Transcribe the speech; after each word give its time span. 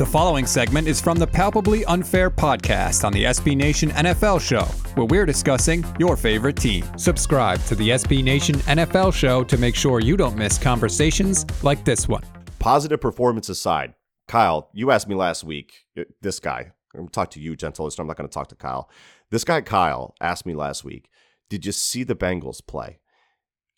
The 0.00 0.06
following 0.06 0.46
segment 0.46 0.88
is 0.88 0.98
from 0.98 1.18
the 1.18 1.26
Palpably 1.26 1.84
Unfair 1.84 2.30
podcast 2.30 3.04
on 3.04 3.12
the 3.12 3.24
SB 3.24 3.54
Nation 3.54 3.90
NFL 3.90 4.40
show, 4.40 4.64
where 4.94 5.04
we're 5.04 5.26
discussing 5.26 5.84
your 5.98 6.16
favorite 6.16 6.56
team. 6.56 6.86
Subscribe 6.96 7.62
to 7.66 7.74
the 7.74 7.90
SB 7.90 8.24
Nation 8.24 8.54
NFL 8.60 9.12
show 9.12 9.44
to 9.44 9.58
make 9.58 9.76
sure 9.76 10.00
you 10.00 10.16
don't 10.16 10.38
miss 10.38 10.56
conversations 10.56 11.44
like 11.62 11.84
this 11.84 12.08
one. 12.08 12.22
Positive 12.58 12.98
performance 12.98 13.50
aside, 13.50 13.92
Kyle, 14.26 14.70
you 14.72 14.90
asked 14.90 15.06
me 15.06 15.14
last 15.14 15.44
week, 15.44 15.74
uh, 15.98 16.04
this 16.22 16.40
guy, 16.40 16.72
I'm 16.94 17.00
going 17.00 17.08
to 17.08 17.12
talk 17.12 17.30
to 17.32 17.40
you, 17.40 17.54
gentle 17.54 17.84
listener. 17.84 18.00
I'm 18.00 18.08
not 18.08 18.16
going 18.16 18.26
to 18.26 18.32
talk 18.32 18.48
to 18.48 18.56
Kyle. 18.56 18.88
This 19.30 19.44
guy, 19.44 19.60
Kyle, 19.60 20.14
asked 20.18 20.46
me 20.46 20.54
last 20.54 20.82
week, 20.82 21.10
did 21.50 21.66
you 21.66 21.72
see 21.72 22.04
the 22.04 22.16
Bengals 22.16 22.66
play? 22.66 23.00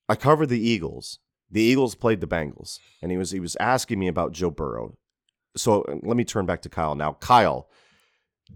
I 0.09 0.15
covered 0.15 0.51
the 0.51 0.65
Eagles. 0.65 1.18
The 1.51 1.62
Eagles 1.62 1.96
played 1.96 2.20
the 2.20 2.29
Bengals, 2.29 2.79
and 3.02 3.10
he 3.10 3.18
was 3.18 3.32
he 3.32 3.41
was 3.41 3.57
asking 3.59 3.98
me 3.98 4.07
about 4.07 4.30
Joe 4.30 4.52
Burrow 4.52 4.96
so 5.56 5.84
let 6.02 6.16
me 6.16 6.24
turn 6.24 6.47
back 6.47 6.62
to 6.62 6.69
Kyle 6.69 6.95
now. 6.95 7.15
Kyle, 7.15 7.69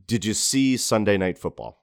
did 0.06 0.24
you 0.24 0.34
see 0.34 0.76
Sunday 0.76 1.16
Night 1.16 1.38
Football? 1.38 1.82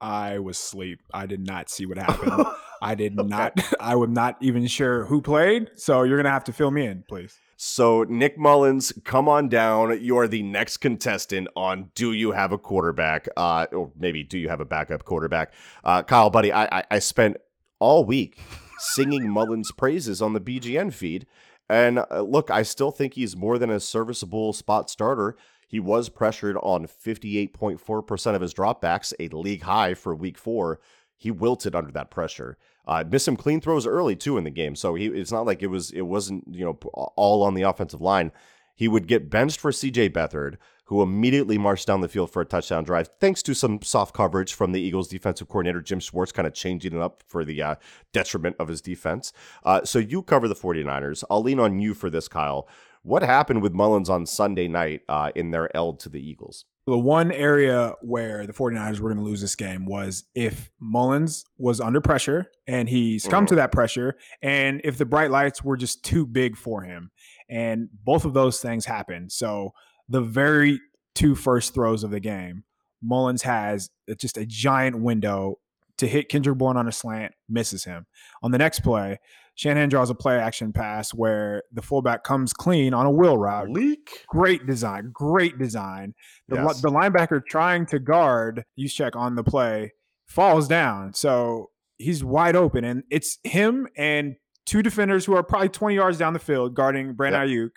I 0.00 0.38
was 0.38 0.56
asleep. 0.56 1.00
I 1.12 1.26
did 1.26 1.44
not 1.46 1.70
see 1.70 1.86
what 1.86 1.98
happened. 1.98 2.46
I 2.80 2.94
did 2.94 3.18
okay. 3.18 3.28
not. 3.28 3.58
I 3.80 3.96
was 3.96 4.10
not 4.10 4.36
even 4.40 4.66
sure 4.66 5.04
who 5.06 5.20
played. 5.20 5.70
So 5.74 6.02
you're 6.02 6.16
gonna 6.16 6.30
have 6.30 6.44
to 6.44 6.52
fill 6.52 6.70
me 6.70 6.86
in, 6.86 7.04
please. 7.08 7.36
So 7.56 8.04
Nick 8.04 8.38
Mullens, 8.38 8.92
come 9.04 9.28
on 9.28 9.48
down. 9.48 10.00
You 10.00 10.16
are 10.18 10.28
the 10.28 10.44
next 10.44 10.76
contestant 10.76 11.48
on 11.56 11.90
Do 11.96 12.12
You 12.12 12.30
Have 12.30 12.52
a 12.52 12.58
Quarterback? 12.58 13.28
Uh, 13.36 13.66
or 13.72 13.90
maybe 13.98 14.22
Do 14.22 14.38
You 14.38 14.48
Have 14.48 14.60
a 14.60 14.64
Backup 14.64 15.04
Quarterback? 15.04 15.52
Uh, 15.82 16.04
Kyle, 16.04 16.30
buddy, 16.30 16.52
I, 16.52 16.78
I, 16.78 16.84
I 16.92 16.98
spent 17.00 17.36
all 17.80 18.04
week 18.04 18.38
singing 18.78 19.28
Mullens 19.28 19.72
praises 19.72 20.22
on 20.22 20.34
the 20.34 20.40
BGN 20.40 20.92
feed. 20.92 21.26
And 21.68 22.04
uh, 22.10 22.22
look, 22.22 22.50
I 22.50 22.62
still 22.62 22.90
think 22.90 23.14
he's 23.14 23.36
more 23.36 23.58
than 23.58 23.70
a 23.70 23.80
serviceable 23.80 24.52
spot 24.52 24.88
starter. 24.90 25.36
He 25.66 25.80
was 25.80 26.08
pressured 26.08 26.56
on 26.62 26.86
58.4% 26.86 28.34
of 28.34 28.40
his 28.40 28.54
dropbacks, 28.54 29.12
a 29.20 29.28
league 29.28 29.62
high 29.62 29.94
for 29.94 30.14
week 30.14 30.38
four. 30.38 30.80
He 31.14 31.30
wilted 31.30 31.74
under 31.74 31.92
that 31.92 32.10
pressure. 32.10 32.56
Uh, 32.86 33.04
missed 33.06 33.26
some 33.26 33.36
clean 33.36 33.60
throws 33.60 33.86
early 33.86 34.16
too 34.16 34.38
in 34.38 34.44
the 34.44 34.50
game, 34.50 34.74
so 34.74 34.94
he 34.94 35.06
it's 35.08 35.32
not 35.32 35.44
like 35.44 35.62
it 35.62 35.66
was 35.66 35.90
it 35.90 36.02
wasn't 36.02 36.44
you 36.50 36.64
know 36.64 36.78
all 37.16 37.42
on 37.42 37.52
the 37.52 37.62
offensive 37.62 38.00
line. 38.00 38.32
He 38.74 38.88
would 38.88 39.08
get 39.08 39.28
benched 39.28 39.60
for 39.60 39.72
C.J. 39.72 40.10
Beathard, 40.10 40.56
who 40.88 41.02
immediately 41.02 41.58
marched 41.58 41.86
down 41.86 42.00
the 42.00 42.08
field 42.08 42.30
for 42.30 42.40
a 42.40 42.46
touchdown 42.46 42.82
drive, 42.82 43.10
thanks 43.20 43.42
to 43.42 43.54
some 43.54 43.80
soft 43.82 44.14
coverage 44.14 44.54
from 44.54 44.72
the 44.72 44.80
Eagles' 44.80 45.06
defensive 45.06 45.46
coordinator, 45.46 45.82
Jim 45.82 46.00
Schwartz, 46.00 46.32
kind 46.32 46.48
of 46.48 46.54
changing 46.54 46.94
it 46.94 47.00
up 47.00 47.22
for 47.26 47.44
the 47.44 47.60
uh, 47.60 47.74
detriment 48.14 48.56
of 48.58 48.68
his 48.68 48.80
defense. 48.80 49.34
Uh, 49.64 49.84
so 49.84 49.98
you 49.98 50.22
cover 50.22 50.48
the 50.48 50.54
49ers. 50.54 51.24
I'll 51.30 51.42
lean 51.42 51.60
on 51.60 51.78
you 51.78 51.92
for 51.92 52.08
this, 52.08 52.26
Kyle. 52.26 52.66
What 53.02 53.22
happened 53.22 53.60
with 53.60 53.74
Mullens 53.74 54.08
on 54.08 54.24
Sunday 54.24 54.66
night 54.66 55.02
uh, 55.10 55.30
in 55.34 55.50
their 55.50 55.74
L 55.76 55.92
to 55.92 56.08
the 56.08 56.26
Eagles? 56.26 56.64
The 56.86 56.96
one 56.96 57.32
area 57.32 57.92
where 58.00 58.46
the 58.46 58.54
49ers 58.54 58.98
were 58.98 59.10
going 59.10 59.22
to 59.22 59.30
lose 59.30 59.42
this 59.42 59.56
game 59.56 59.84
was 59.84 60.24
if 60.34 60.70
Mullens 60.82 61.44
was 61.58 61.82
under 61.82 62.00
pressure 62.00 62.50
and 62.66 62.88
he 62.88 63.18
succumbed 63.18 63.48
mm. 63.48 63.50
to 63.50 63.54
that 63.56 63.72
pressure, 63.72 64.16
and 64.40 64.80
if 64.84 64.96
the 64.96 65.04
bright 65.04 65.30
lights 65.30 65.62
were 65.62 65.76
just 65.76 66.02
too 66.02 66.24
big 66.24 66.56
for 66.56 66.80
him. 66.80 67.10
And 67.50 67.90
both 68.04 68.24
of 68.24 68.32
those 68.32 68.60
things 68.60 68.86
happened. 68.86 69.32
So 69.32 69.74
the 70.08 70.20
very 70.20 70.80
two 71.14 71.34
first 71.34 71.74
throws 71.74 72.04
of 72.04 72.10
the 72.10 72.20
game, 72.20 72.64
Mullens 73.04 73.42
has 73.42 73.90
just 74.18 74.36
a 74.36 74.46
giant 74.46 75.00
window 75.00 75.58
to 75.98 76.06
hit 76.06 76.28
Kendrick 76.28 76.56
Bourne 76.58 76.76
on 76.76 76.88
a 76.88 76.92
slant, 76.92 77.32
misses 77.48 77.84
him. 77.84 78.06
On 78.42 78.50
the 78.50 78.58
next 78.58 78.80
play, 78.80 79.18
Shanahan 79.56 79.88
draws 79.88 80.10
a 80.10 80.14
play 80.14 80.38
action 80.38 80.72
pass 80.72 81.10
where 81.10 81.64
the 81.72 81.82
fullback 81.82 82.22
comes 82.22 82.52
clean 82.52 82.94
on 82.94 83.06
a 83.06 83.10
wheel 83.10 83.36
route. 83.36 83.68
Leak. 83.68 84.24
Great 84.28 84.64
design. 84.66 85.10
Great 85.12 85.58
design. 85.58 86.14
The, 86.46 86.56
yes. 86.56 86.80
the 86.80 86.90
linebacker 86.90 87.44
trying 87.44 87.84
to 87.86 87.98
guard 87.98 88.64
check 88.88 89.16
on 89.16 89.34
the 89.34 89.42
play 89.42 89.92
falls 90.26 90.68
down. 90.68 91.12
So 91.14 91.70
he's 91.96 92.22
wide 92.22 92.54
open. 92.54 92.84
And 92.84 93.02
it's 93.10 93.38
him 93.42 93.88
and 93.96 94.36
two 94.64 94.82
defenders 94.82 95.24
who 95.24 95.34
are 95.34 95.42
probably 95.42 95.70
20 95.70 95.96
yards 95.96 96.18
down 96.18 96.34
the 96.34 96.38
field 96.38 96.74
guarding 96.74 97.14
Brandon 97.14 97.48
yep. 97.48 97.58
Aiyuk 97.58 97.70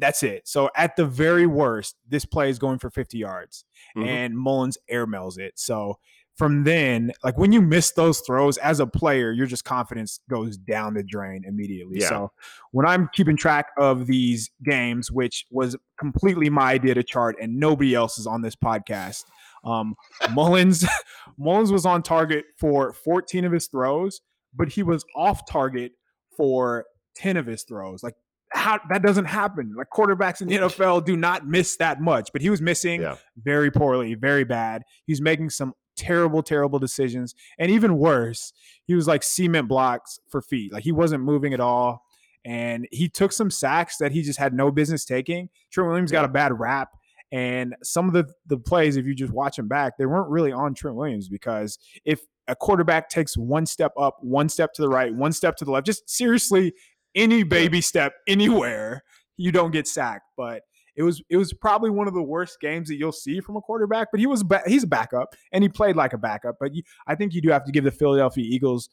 that's 0.00 0.22
it. 0.22 0.46
So 0.46 0.70
at 0.76 0.96
the 0.96 1.06
very 1.06 1.46
worst, 1.46 1.96
this 2.08 2.24
play 2.24 2.50
is 2.50 2.58
going 2.58 2.78
for 2.78 2.90
50 2.90 3.18
yards 3.18 3.64
mm-hmm. 3.96 4.08
and 4.08 4.34
Mullens 4.34 4.76
airmails 4.90 5.38
it. 5.38 5.54
So 5.56 5.98
from 6.36 6.64
then, 6.64 7.12
like 7.24 7.38
when 7.38 7.50
you 7.50 7.62
miss 7.62 7.92
those 7.92 8.20
throws 8.20 8.58
as 8.58 8.78
a 8.78 8.86
player, 8.86 9.32
your 9.32 9.46
just 9.46 9.64
confidence 9.64 10.20
goes 10.28 10.58
down 10.58 10.94
the 10.94 11.02
drain 11.02 11.42
immediately. 11.46 12.00
Yeah. 12.00 12.08
So 12.08 12.32
when 12.72 12.84
I'm 12.84 13.08
keeping 13.14 13.36
track 13.36 13.68
of 13.78 14.06
these 14.06 14.50
games, 14.62 15.10
which 15.10 15.46
was 15.50 15.76
completely 15.98 16.50
my 16.50 16.72
idea 16.72 16.94
to 16.94 17.02
chart 17.02 17.36
and 17.40 17.58
nobody 17.58 17.94
else 17.94 18.18
is 18.18 18.26
on 18.26 18.42
this 18.42 18.54
podcast, 18.54 19.24
um, 19.64 19.94
Mullens 20.30 20.86
Mullens 21.38 21.72
was 21.72 21.86
on 21.86 22.02
target 22.02 22.44
for 22.58 22.92
14 22.92 23.46
of 23.46 23.52
his 23.52 23.68
throws, 23.68 24.20
but 24.54 24.68
he 24.68 24.82
was 24.82 25.04
off 25.16 25.46
target 25.48 25.92
for 26.36 26.84
10 27.16 27.38
of 27.38 27.46
his 27.46 27.62
throws. 27.62 28.02
Like 28.02 28.14
how 28.56 28.80
that 28.88 29.02
doesn't 29.02 29.26
happen. 29.26 29.74
Like 29.76 29.88
quarterbacks 29.92 30.40
in 30.40 30.48
the 30.48 30.56
NFL 30.56 31.04
do 31.04 31.16
not 31.16 31.46
miss 31.46 31.76
that 31.76 32.00
much, 32.00 32.30
but 32.32 32.42
he 32.42 32.50
was 32.50 32.60
missing 32.60 33.02
yeah. 33.02 33.16
very 33.36 33.70
poorly, 33.70 34.14
very 34.14 34.44
bad. 34.44 34.82
He's 35.06 35.20
making 35.20 35.50
some 35.50 35.74
terrible, 35.96 36.42
terrible 36.42 36.78
decisions, 36.78 37.34
and 37.58 37.70
even 37.70 37.98
worse, 37.98 38.52
he 38.84 38.94
was 38.94 39.06
like 39.06 39.22
cement 39.22 39.68
blocks 39.68 40.18
for 40.28 40.40
feet. 40.40 40.72
Like 40.72 40.84
he 40.84 40.92
wasn't 40.92 41.22
moving 41.22 41.54
at 41.54 41.60
all, 41.60 42.02
and 42.44 42.86
he 42.92 43.08
took 43.08 43.32
some 43.32 43.50
sacks 43.50 43.98
that 43.98 44.12
he 44.12 44.22
just 44.22 44.38
had 44.38 44.54
no 44.54 44.70
business 44.70 45.04
taking. 45.04 45.48
Trent 45.70 45.88
Williams 45.88 46.12
yeah. 46.12 46.20
got 46.20 46.24
a 46.24 46.32
bad 46.32 46.58
rap. 46.58 46.90
And 47.32 47.74
some 47.82 48.06
of 48.06 48.14
the, 48.14 48.32
the 48.46 48.56
plays, 48.56 48.96
if 48.96 49.04
you 49.04 49.12
just 49.12 49.32
watch 49.32 49.56
them 49.56 49.66
back, 49.66 49.98
they 49.98 50.06
weren't 50.06 50.30
really 50.30 50.52
on 50.52 50.74
Trent 50.74 50.96
Williams 50.96 51.28
because 51.28 51.76
if 52.04 52.20
a 52.46 52.54
quarterback 52.54 53.08
takes 53.08 53.36
one 53.36 53.66
step 53.66 53.92
up, 53.98 54.18
one 54.20 54.48
step 54.48 54.72
to 54.74 54.82
the 54.82 54.88
right, 54.88 55.12
one 55.12 55.32
step 55.32 55.56
to 55.56 55.64
the 55.64 55.72
left, 55.72 55.86
just 55.86 56.08
seriously 56.08 56.72
any 57.16 57.42
baby 57.42 57.80
step 57.80 58.12
anywhere, 58.28 59.02
you 59.36 59.50
don't 59.50 59.72
get 59.72 59.88
sacked. 59.88 60.26
But 60.36 60.62
it 60.94 61.02
was 61.02 61.22
it 61.28 61.36
was 61.36 61.52
probably 61.52 61.90
one 61.90 62.08
of 62.08 62.14
the 62.14 62.22
worst 62.22 62.60
games 62.60 62.88
that 62.88 62.96
you'll 62.96 63.12
see 63.12 63.40
from 63.40 63.56
a 63.56 63.60
quarterback. 63.60 64.08
But 64.12 64.20
he 64.20 64.26
was 64.26 64.42
ba- 64.42 64.62
he's 64.66 64.84
a 64.84 64.88
backup 64.88 65.34
and 65.52 65.64
he 65.64 65.68
played 65.68 65.96
like 65.96 66.12
a 66.12 66.18
backup. 66.18 66.56
But 66.60 66.74
you, 66.74 66.82
I 67.06 67.14
think 67.14 67.34
you 67.34 67.40
do 67.40 67.50
have 67.50 67.64
to 67.64 67.72
give 67.72 67.84
the 67.84 67.90
Philadelphia 67.90 68.44
Eagles 68.46 68.88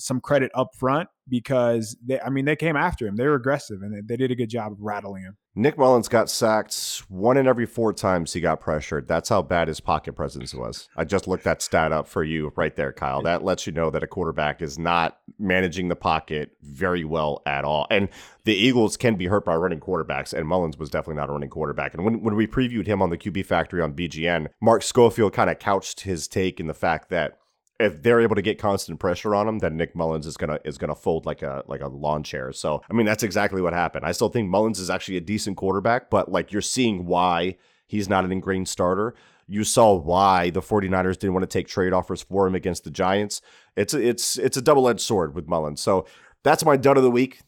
some 0.00 0.20
credit 0.20 0.50
up 0.54 0.74
front 0.74 1.08
because 1.28 1.96
they, 2.04 2.20
I 2.20 2.28
mean, 2.28 2.44
they 2.44 2.56
came 2.56 2.76
after 2.76 3.06
him. 3.06 3.16
They 3.16 3.26
were 3.26 3.34
aggressive 3.34 3.82
and 3.82 3.94
they, 3.94 4.00
they 4.00 4.16
did 4.16 4.30
a 4.30 4.34
good 4.34 4.50
job 4.50 4.72
of 4.72 4.78
rattling 4.80 5.22
him. 5.22 5.36
Nick 5.56 5.76
Mullens 5.76 6.08
got 6.08 6.30
sacked 6.30 7.02
one 7.08 7.36
in 7.36 7.48
every 7.48 7.66
four 7.66 7.92
times 7.92 8.32
he 8.32 8.40
got 8.40 8.60
pressured. 8.60 9.08
That's 9.08 9.28
how 9.28 9.42
bad 9.42 9.66
his 9.66 9.80
pocket 9.80 10.12
presence 10.12 10.54
was. 10.54 10.88
I 10.96 11.04
just 11.04 11.26
looked 11.26 11.42
that 11.42 11.60
stat 11.60 11.90
up 11.90 12.06
for 12.06 12.22
you 12.22 12.52
right 12.56 12.74
there, 12.74 12.92
Kyle. 12.92 13.20
That 13.22 13.42
lets 13.42 13.66
you 13.66 13.72
know 13.72 13.90
that 13.90 14.02
a 14.04 14.06
quarterback 14.06 14.62
is 14.62 14.78
not 14.78 15.18
managing 15.40 15.88
the 15.88 15.96
pocket 15.96 16.52
very 16.62 17.04
well 17.04 17.42
at 17.46 17.64
all. 17.64 17.88
And 17.90 18.08
the 18.44 18.54
Eagles 18.54 18.96
can 18.96 19.16
be 19.16 19.26
hurt 19.26 19.44
by 19.44 19.56
running 19.56 19.80
quarterbacks, 19.80 20.32
and 20.32 20.46
Mullens 20.46 20.78
was 20.78 20.88
definitely 20.88 21.16
not 21.16 21.28
a 21.28 21.32
running 21.32 21.50
quarterback. 21.50 21.94
And 21.94 22.04
when, 22.04 22.22
when 22.22 22.36
we 22.36 22.46
previewed 22.46 22.86
him 22.86 23.02
on 23.02 23.10
the 23.10 23.18
QB 23.18 23.44
Factory 23.44 23.82
on 23.82 23.92
BGN, 23.92 24.48
Mark 24.62 24.84
Schofield 24.84 25.32
kind 25.32 25.50
of 25.50 25.58
couched 25.58 26.02
his 26.02 26.28
take 26.28 26.60
in 26.60 26.68
the 26.68 26.74
fact 26.74 27.10
that 27.10 27.39
if 27.80 28.02
they're 28.02 28.20
able 28.20 28.36
to 28.36 28.42
get 28.42 28.58
constant 28.58 29.00
pressure 29.00 29.34
on 29.34 29.48
him, 29.48 29.58
then 29.58 29.76
Nick 29.76 29.94
Mullens 29.94 30.26
is 30.26 30.36
gonna 30.36 30.60
is 30.64 30.76
gonna 30.76 30.94
fold 30.94 31.24
like 31.24 31.42
a 31.42 31.64
like 31.66 31.80
a 31.80 31.88
lawn 31.88 32.22
chair. 32.22 32.52
So 32.52 32.82
I 32.90 32.92
mean 32.92 33.06
that's 33.06 33.22
exactly 33.22 33.62
what 33.62 33.72
happened. 33.72 34.04
I 34.04 34.12
still 34.12 34.28
think 34.28 34.50
Mullens 34.50 34.78
is 34.78 34.90
actually 34.90 35.16
a 35.16 35.22
decent 35.22 35.56
quarterback, 35.56 36.10
but 36.10 36.30
like 36.30 36.52
you're 36.52 36.62
seeing 36.62 37.06
why 37.06 37.56
he's 37.86 38.08
not 38.08 38.24
an 38.24 38.32
ingrained 38.32 38.68
starter. 38.68 39.14
You 39.48 39.64
saw 39.64 39.94
why 39.94 40.50
the 40.50 40.60
49ers 40.60 41.18
didn't 41.18 41.32
want 41.32 41.42
to 41.42 41.58
take 41.58 41.66
trade 41.66 41.92
offers 41.92 42.22
for 42.22 42.46
him 42.46 42.54
against 42.54 42.84
the 42.84 42.90
Giants. 42.90 43.40
It's 43.76 43.94
a, 43.94 44.08
it's 44.08 44.38
it's 44.38 44.56
a 44.56 44.62
double-edged 44.62 45.00
sword 45.00 45.34
with 45.34 45.48
Mullens. 45.48 45.80
So 45.80 46.06
that's 46.44 46.64
my 46.64 46.76
dud 46.76 46.98
of 46.98 47.02
the 47.02 47.10
week. 47.10 47.40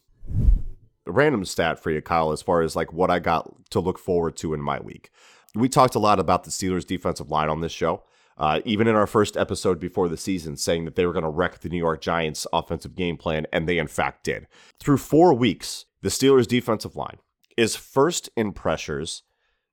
Random 1.05 1.45
stat 1.45 1.79
for 1.79 1.91
you, 1.91 2.01
Kyle, 2.01 2.31
as 2.31 2.41
far 2.41 2.61
as 2.61 2.75
like 2.75 2.91
what 2.91 3.11
I 3.11 3.19
got 3.19 3.69
to 3.69 3.79
look 3.79 3.99
forward 3.99 4.35
to 4.37 4.53
in 4.53 4.61
my 4.61 4.79
week. 4.79 5.11
We 5.55 5.69
talked 5.69 5.95
a 5.95 5.99
lot 5.99 6.19
about 6.19 6.43
the 6.43 6.49
Steelers 6.49 6.85
defensive 6.85 7.29
line 7.29 7.49
on 7.49 7.61
this 7.61 7.71
show 7.71 8.03
uh, 8.37 8.61
even 8.65 8.87
in 8.87 8.95
our 8.95 9.07
first 9.07 9.37
episode 9.37 9.79
before 9.79 10.09
the 10.09 10.17
season, 10.17 10.57
saying 10.57 10.85
that 10.85 10.95
they 10.95 11.05
were 11.05 11.13
going 11.13 11.23
to 11.23 11.29
wreck 11.29 11.59
the 11.59 11.69
New 11.69 11.77
York 11.77 12.01
Giants' 12.01 12.47
offensive 12.51 12.95
game 12.95 13.17
plan, 13.17 13.45
and 13.51 13.67
they 13.67 13.77
in 13.77 13.87
fact 13.87 14.23
did. 14.23 14.47
Through 14.79 14.97
four 14.97 15.33
weeks, 15.33 15.85
the 16.01 16.09
Steelers' 16.09 16.47
defensive 16.47 16.95
line 16.95 17.17
is 17.57 17.75
first 17.75 18.29
in 18.35 18.51
pressures, 18.53 19.23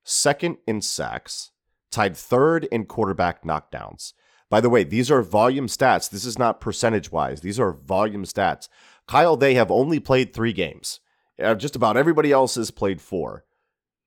second 0.04 0.58
in 0.66 0.80
sacks, 0.82 1.50
tied 1.90 2.16
third 2.16 2.64
in 2.64 2.84
quarterback 2.84 3.44
knockdowns. 3.44 4.12
By 4.48 4.60
the 4.60 4.70
way, 4.70 4.82
these 4.84 5.10
are 5.10 5.22
volume 5.22 5.68
stats. 5.68 6.10
This 6.10 6.24
is 6.24 6.38
not 6.38 6.60
percentage 6.60 7.12
wise. 7.12 7.40
These 7.40 7.60
are 7.60 7.72
volume 7.72 8.24
stats. 8.24 8.68
Kyle, 9.06 9.36
they 9.36 9.54
have 9.54 9.70
only 9.70 10.00
played 10.00 10.32
three 10.32 10.52
games. 10.52 11.00
Uh, 11.40 11.54
just 11.54 11.76
about 11.76 11.96
everybody 11.96 12.32
else 12.32 12.56
has 12.56 12.70
played 12.70 13.00
four. 13.00 13.44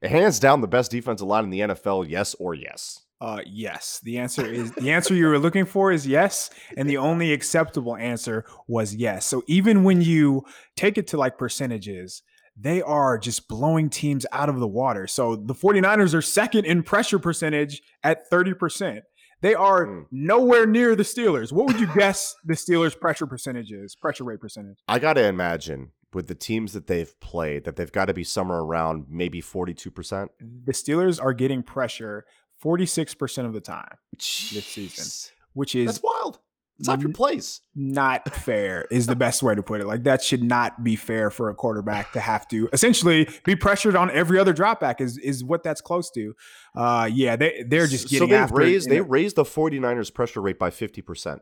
Hands 0.01 0.37
down, 0.39 0.61
the 0.61 0.67
best 0.67 0.91
defensive 0.91 1.27
line 1.27 1.45
in 1.45 1.49
the 1.49 1.61
NFL. 1.61 2.09
Yes 2.09 2.35
or 2.35 2.53
yes. 2.53 3.02
Uh, 3.23 3.39
yes. 3.45 4.01
The 4.03 4.17
answer 4.17 4.45
is 4.45 4.73
the 4.73 4.91
answer 4.91 5.15
you 5.15 5.27
were 5.27 5.39
looking 5.39 5.63
for 5.63 5.93
is 5.93 6.05
yes, 6.05 6.49
and 6.75 6.89
the 6.89 6.97
only 6.97 7.31
acceptable 7.31 7.95
answer 7.95 8.43
was 8.67 8.93
yes. 8.93 9.25
So 9.25 9.43
even 9.47 9.85
when 9.85 10.01
you 10.01 10.43
take 10.75 10.97
it 10.97 11.07
to 11.07 11.17
like 11.17 11.37
percentages, 11.37 12.21
they 12.57 12.81
are 12.81 13.17
just 13.17 13.47
blowing 13.47 13.89
teams 13.89 14.25
out 14.33 14.49
of 14.49 14.59
the 14.59 14.67
water. 14.67 15.07
So 15.07 15.37
the 15.37 15.55
49ers 15.55 16.13
are 16.13 16.21
second 16.21 16.65
in 16.65 16.83
pressure 16.83 17.17
percentage 17.17 17.81
at 18.03 18.29
30%. 18.29 19.03
They 19.39 19.53
are 19.53 19.85
mm. 19.85 20.05
nowhere 20.11 20.65
near 20.65 20.93
the 20.93 21.03
Steelers. 21.03 21.53
What 21.53 21.67
would 21.67 21.79
you 21.79 21.87
guess 21.95 22.35
the 22.43 22.55
Steelers' 22.55 22.99
pressure 22.99 23.25
percentage 23.25 23.71
is? 23.71 23.95
Pressure 23.95 24.25
rate 24.25 24.41
percentage? 24.41 24.79
I 24.89 24.99
got 24.99 25.13
to 25.13 25.25
imagine 25.25 25.91
with 26.13 26.27
the 26.27 26.35
teams 26.35 26.73
that 26.73 26.87
they've 26.87 27.19
played 27.19 27.63
that 27.63 27.75
they've 27.75 27.91
got 27.91 28.05
to 28.05 28.13
be 28.13 28.23
somewhere 28.23 28.59
around 28.59 29.05
maybe 29.09 29.41
42%. 29.41 30.29
The 30.65 30.71
Steelers 30.71 31.21
are 31.21 31.33
getting 31.33 31.63
pressure 31.63 32.25
46% 32.63 33.45
of 33.45 33.53
the 33.53 33.61
time 33.61 33.97
Jeez. 34.17 34.51
this 34.51 34.65
season, 34.65 35.31
which 35.53 35.75
is 35.75 35.87
That's 35.87 36.03
wild. 36.03 36.39
It's 36.79 36.87
not 36.87 37.01
your 37.01 37.11
place. 37.11 37.61
Not 37.75 38.33
fair 38.33 38.87
is 38.89 39.05
the 39.05 39.15
best 39.15 39.43
way 39.43 39.53
to 39.53 39.61
put 39.61 39.79
it. 39.79 39.85
Like 39.85 40.03
that 40.03 40.23
should 40.23 40.43
not 40.43 40.83
be 40.83 40.95
fair 40.95 41.29
for 41.29 41.49
a 41.49 41.55
quarterback 41.55 42.11
to 42.13 42.19
have 42.19 42.47
to 42.47 42.67
essentially 42.73 43.29
be 43.45 43.55
pressured 43.55 43.95
on 43.95 44.09
every 44.09 44.39
other 44.39 44.53
dropback 44.53 44.99
is 44.99 45.17
is 45.19 45.43
what 45.43 45.61
that's 45.63 45.81
close 45.81 46.09
to. 46.11 46.35
Uh 46.75 47.07
yeah, 47.13 47.35
they 47.35 47.63
they're 47.67 47.85
just 47.85 48.09
getting 48.09 48.27
so 48.27 48.33
they 48.33 48.37
after 48.37 48.55
raised 48.55 48.89
they 48.89 49.01
raised 49.01 49.35
the 49.35 49.43
49ers 49.43 50.11
pressure 50.11 50.41
rate 50.41 50.57
by 50.57 50.71
50%. 50.71 51.39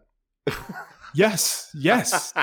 yes, 1.15 1.71
yes. 1.73 2.33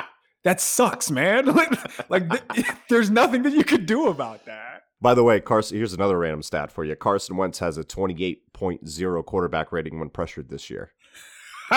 that 0.45 0.61
sucks, 0.61 1.11
man. 1.11 1.47
like, 1.47 2.09
like 2.11 2.31
th- 2.31 2.67
there's 2.89 3.11
nothing 3.11 3.43
that 3.43 3.53
you 3.53 3.65
could 3.65 3.85
do 3.85 4.09
about 4.09 4.47
that. 4.47 4.78
By 5.01 5.15
the 5.15 5.23
way, 5.23 5.41
Carson, 5.41 5.77
here's 5.77 5.93
another 5.93 6.19
random 6.19 6.43
stat 6.43 6.73
for 6.73 6.85
you. 6.85 6.97
Carson 6.97 7.37
Wentz 7.37 7.61
has 7.61 7.79
a 7.79 7.85
28.0 7.85 9.25
quarterback 9.25 9.71
rating 9.71 10.01
when 10.01 10.11
pressured 10.11 10.49
this 10.49 10.69
year. 10.69 10.93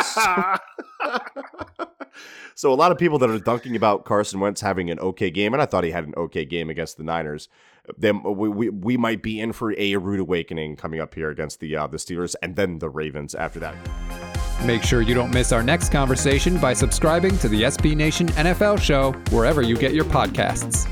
so, 0.04 0.56
so, 2.56 2.74
a 2.74 2.76
lot 2.76 2.92
of 2.92 2.98
people 2.98 3.20
that 3.20 3.30
are 3.30 3.38
dunking 3.38 3.76
about 3.76 4.06
Carson 4.06 4.40
Wentz 4.40 4.62
having 4.62 4.90
an 4.90 5.00
okay 5.00 5.30
game, 5.30 5.54
and 5.54 5.62
I 5.62 5.66
thought 5.66 5.84
he 5.84 5.92
had 5.92 6.06
an 6.06 6.14
okay 6.18 6.46
game 6.46 6.70
against 6.70 6.98
the 6.98 7.04
Niners. 7.04 7.48
Then 7.98 8.24
we, 8.24 8.50
we, 8.50 8.70
we 8.70 8.98
might 8.98 9.22
be 9.22 9.40
in 9.40 9.54
for 9.54 9.78
a 9.78 9.98
rude 9.98 10.20
awakening 10.20 10.78
coming 10.78 11.00
up 11.00 11.14
here 11.14 11.30
against 11.30 11.60
the 11.60 11.76
uh, 11.76 11.88
the 11.88 11.98
Steelers 11.98 12.36
and 12.42 12.56
then 12.56 12.80
the 12.80 12.90
Ravens 12.90 13.36
after 13.36 13.60
that. 13.60 13.76
Make 14.66 14.84
sure 14.84 15.02
you 15.02 15.14
don't 15.14 15.34
miss 15.34 15.52
our 15.52 15.64
next 15.64 15.92
conversation 15.92 16.58
by 16.58 16.74
subscribing 16.74 17.38
to 17.40 17.50
the 17.50 17.64
SB 17.64 17.96
Nation 17.96 18.28
NFL 18.30 18.80
show 18.80 19.12
wherever 19.36 19.62
you 19.62 19.76
get 19.76 19.94
your 19.94 20.06
podcasts. 20.06 20.88